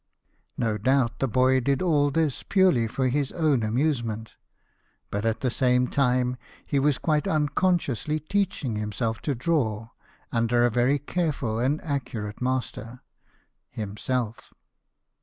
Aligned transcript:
No 0.57 0.79
doubt 0.79 1.19
the 1.19 1.27
boy 1.27 1.59
did 1.59 1.79
all 1.79 2.09
this 2.09 2.41
purely 2.41 2.87
for 2.87 3.07
his 3.07 3.31
own 3.33 3.61
amusement; 3.61 4.35
but 5.11 5.25
at 5.25 5.41
the 5.41 5.51
same 5.51 5.87
time 5.87 6.37
he 6.65 6.79
was 6.79 6.97
quite 6.97 7.27
unconsciously 7.27 8.19
teaching 8.19 8.77
himself 8.77 9.21
to 9.21 9.35
draw 9.35 9.89
under 10.31 10.65
a 10.65 10.71
very 10.71 10.97
careful 10.97 11.59
and 11.59 11.79
accurate 11.83 12.41
master 12.41 13.01
himself. 13.69 14.51